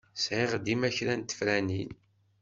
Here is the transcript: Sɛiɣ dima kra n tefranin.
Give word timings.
Sɛiɣ 0.23 0.51
dima 0.65 0.89
kra 0.95 1.13
n 1.15 1.21
tefranin. 1.23 1.91